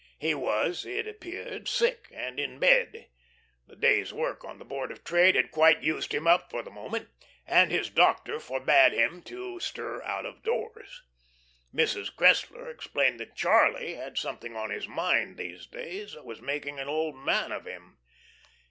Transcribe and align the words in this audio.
He 0.17 0.33
was, 0.33 0.83
it 0.83 1.05
appeared, 1.07 1.67
sick, 1.67 2.07
and 2.11 2.39
in 2.39 2.57
bed. 2.57 3.07
The 3.67 3.75
day's 3.75 4.11
work 4.11 4.43
on 4.43 4.57
the 4.57 4.65
Board 4.65 4.91
of 4.91 5.03
Trade 5.03 5.35
had 5.35 5.51
quite 5.51 5.83
used 5.83 6.11
him 6.11 6.25
up 6.25 6.49
for 6.49 6.63
the 6.63 6.71
moment, 6.71 7.09
and 7.45 7.69
his 7.71 7.91
doctor 7.91 8.39
forbade 8.39 8.93
him 8.93 9.21
to 9.25 9.59
stir 9.59 10.01
out 10.01 10.25
of 10.25 10.41
doors. 10.41 11.03
Mrs. 11.71 12.11
Cressler 12.15 12.67
explained 12.71 13.19
that 13.19 13.35
Charlie 13.35 13.93
had 13.93 14.17
something 14.17 14.55
on 14.55 14.71
his 14.71 14.87
mind 14.87 15.37
these 15.37 15.67
days, 15.67 16.13
that 16.13 16.25
was 16.25 16.41
making 16.41 16.79
an 16.79 16.87
old 16.87 17.15
man 17.15 17.51
of 17.51 17.65
him. 17.65 17.99